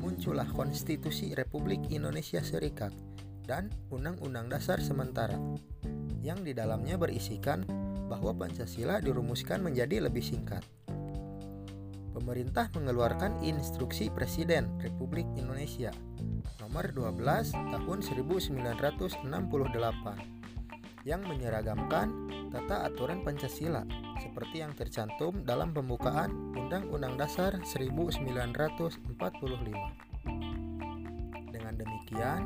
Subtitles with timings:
[0.00, 2.96] muncullah Konstitusi Republik Indonesia Serikat
[3.44, 5.36] dan Undang-Undang Dasar sementara
[6.20, 7.64] yang di dalamnya berisikan
[8.10, 10.64] bahwa Pancasila dirumuskan menjadi lebih singkat.
[12.10, 15.94] Pemerintah mengeluarkan Instruksi Presiden Republik Indonesia
[16.60, 19.24] nomor 12 tahun 1968
[21.08, 22.12] yang menyeragamkan
[22.52, 23.86] tata aturan Pancasila
[24.20, 29.00] seperti yang tercantum dalam pembukaan Undang-Undang Dasar 1945.
[31.50, 32.42] Dengan demikian,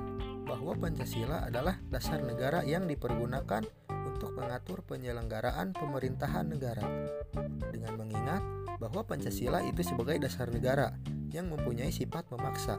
[0.54, 6.87] bahwa Pancasila adalah dasar negara yang dipergunakan untuk mengatur penyelenggaraan pemerintahan negara.
[7.75, 8.42] Dengan mengingat
[8.78, 10.94] bahwa Pancasila itu sebagai dasar negara
[11.34, 12.78] yang mempunyai sifat memaksa.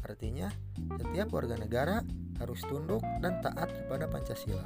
[0.00, 0.48] Artinya,
[0.96, 2.00] setiap warga negara
[2.40, 4.64] harus tunduk dan taat kepada Pancasila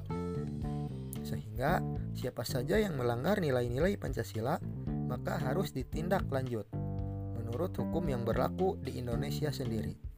[1.24, 1.80] sehingga
[2.12, 4.60] siapa saja yang melanggar nilai-nilai Pancasila
[5.08, 6.68] maka harus ditindak lanjut
[7.34, 10.13] menurut hukum yang berlaku di Indonesia sendiri.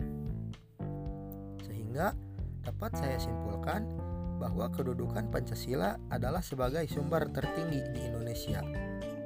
[1.86, 2.18] Sehingga
[2.66, 3.86] dapat saya simpulkan
[4.42, 8.58] bahwa kedudukan Pancasila adalah sebagai sumber tertinggi di Indonesia,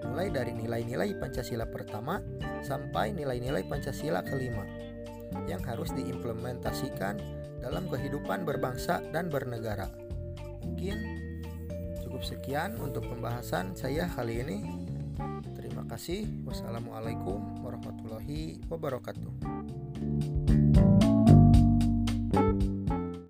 [0.05, 2.21] mulai dari nilai-nilai Pancasila pertama
[2.61, 4.69] sampai nilai-nilai Pancasila kelima
[5.49, 7.17] yang harus diimplementasikan
[7.65, 9.89] dalam kehidupan berbangsa dan bernegara.
[10.61, 11.01] Mungkin
[12.05, 14.59] cukup sekian untuk pembahasan saya kali ini.
[15.57, 16.29] Terima kasih.
[16.45, 19.90] Wassalamualaikum warahmatullahi wabarakatuh.